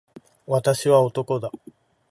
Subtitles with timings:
[0.47, 1.51] 私は男だ。